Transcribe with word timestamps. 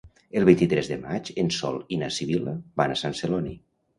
El 0.39 0.45
vint-i-tres 0.47 0.87
de 0.91 0.95
maig 1.01 1.29
en 1.43 1.51
Sol 1.57 1.77
i 1.97 2.01
na 2.03 2.09
Sibil·la 2.17 2.57
van 2.83 2.95
a 2.95 2.99
Sant 3.05 3.17
Celoni. 3.23 3.55